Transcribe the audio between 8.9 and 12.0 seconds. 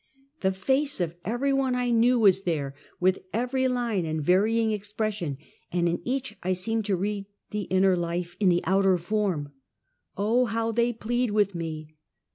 form. Oh, how they plead with me!